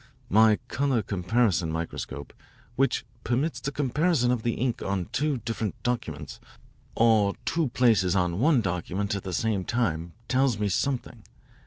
My 0.31 0.57
colour 0.67 1.03
comparison 1.03 1.71
microscope, 1.71 2.33
which 2.75 3.05
permits 3.23 3.59
the 3.59 3.71
comparison 3.71 4.31
of 4.31 4.41
the 4.41 4.53
ink 4.55 4.81
on 4.81 5.05
two 5.11 5.37
different 5.45 5.75
documents 5.83 6.39
or 6.95 7.35
two 7.45 7.67
places 7.67 8.15
on 8.15 8.39
one 8.39 8.61
document 8.61 9.13
at 9.13 9.21
the 9.21 9.31
same 9.31 9.63
time, 9.63 10.13
tells 10.27 10.57
me 10.57 10.69
something. 10.69 11.21